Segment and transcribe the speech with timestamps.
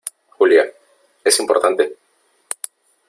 [0.35, 0.63] Julia,
[1.23, 1.95] es importante.